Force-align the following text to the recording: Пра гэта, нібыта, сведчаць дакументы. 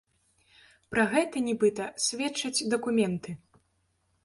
Пра 0.93 1.03
гэта, 1.11 1.43
нібыта, 1.49 1.85
сведчаць 2.07 2.67
дакументы. 2.77 3.39